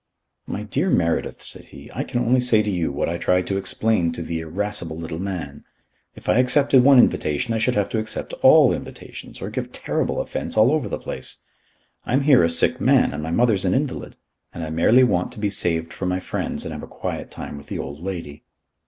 "My 0.47 0.63
dear 0.63 0.89
Meredyth," 0.89 1.43
said 1.43 1.65
he. 1.65 1.91
"I 1.93 2.03
can 2.03 2.21
only 2.25 2.39
say 2.39 2.63
to 2.63 2.71
you 2.71 2.91
what 2.91 3.07
I 3.07 3.19
tried 3.19 3.45
to 3.45 3.57
explain 3.57 4.11
to 4.13 4.23
the 4.23 4.39
irascible 4.39 4.97
little 4.97 5.19
man. 5.19 5.63
If 6.15 6.27
I 6.27 6.39
accepted 6.39 6.83
one 6.83 6.97
invitation, 6.97 7.53
I 7.53 7.59
should 7.59 7.75
have 7.75 7.87
to 7.89 7.99
accept 7.99 8.33
all 8.41 8.73
invitations 8.73 9.43
or 9.43 9.51
give 9.51 9.71
terrible 9.71 10.19
offence 10.19 10.57
all 10.57 10.71
over 10.71 10.89
the 10.89 10.97
place. 10.97 11.43
I'm 12.03 12.21
here 12.21 12.43
a 12.43 12.49
sick 12.49 12.81
man 12.81 13.13
and 13.13 13.21
my 13.21 13.29
mother's 13.29 13.63
an 13.63 13.75
invalid. 13.75 14.15
And 14.51 14.63
I 14.63 14.71
merely 14.71 15.03
want 15.03 15.31
to 15.33 15.39
be 15.39 15.51
saved 15.51 15.93
from 15.93 16.09
my 16.09 16.19
friends 16.19 16.65
and 16.65 16.73
have 16.73 16.81
a 16.81 16.87
quiet 16.87 17.29
time 17.29 17.55
with 17.55 17.67
the 17.67 17.77
old 17.77 17.99
lady. 18.01 18.43